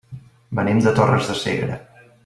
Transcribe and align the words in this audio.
Venim 0.59 0.81
de 0.87 0.95
Torres 1.01 1.31
de 1.33 1.39
Segre. 1.45 1.81